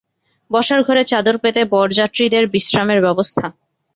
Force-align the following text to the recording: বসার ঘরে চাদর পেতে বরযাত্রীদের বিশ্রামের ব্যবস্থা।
বসার 0.51 0.81
ঘরে 0.83 1.03
চাদর 1.03 1.35
পেতে 1.37 1.61
বরযাত্রীদের 1.73 2.43
বিশ্রামের 2.53 2.99
ব্যবস্থা। 3.01 3.45